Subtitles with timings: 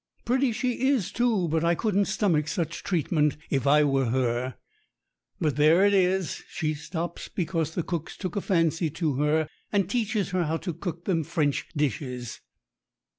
[0.25, 4.55] Pretty she is, too, but I couldn't stomach such treatment if I were her.
[5.39, 9.87] But there it is she stops because the cook's took a fancy to her, and
[9.87, 12.41] teaches her to cook them French dishes.